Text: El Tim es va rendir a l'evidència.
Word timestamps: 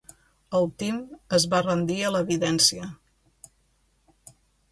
El 0.59 0.63
Tim 0.83 0.95
es 1.39 1.45
va 1.51 1.59
rendir 1.65 1.97
a 2.07 2.09
l'evidència. 2.15 2.87